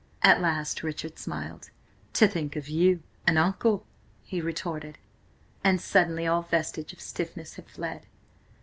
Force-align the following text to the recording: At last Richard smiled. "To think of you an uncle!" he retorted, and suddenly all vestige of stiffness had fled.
At 0.23 0.41
last 0.41 0.81
Richard 0.81 1.19
smiled. 1.19 1.69
"To 2.13 2.27
think 2.27 2.55
of 2.55 2.67
you 2.67 3.03
an 3.27 3.37
uncle!" 3.37 3.85
he 4.23 4.41
retorted, 4.41 4.97
and 5.63 5.79
suddenly 5.79 6.25
all 6.25 6.41
vestige 6.41 6.91
of 6.91 6.99
stiffness 6.99 7.53
had 7.53 7.69
fled. 7.69 8.07